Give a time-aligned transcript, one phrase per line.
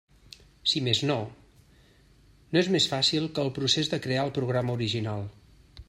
[0.71, 1.17] Si més no,
[2.55, 5.27] no és més fàcil que el procés de crear el programa original.